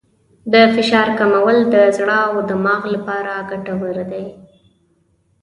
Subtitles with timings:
[0.53, 4.25] د فشار کمول د زړه او دماغ لپاره ګټور دي.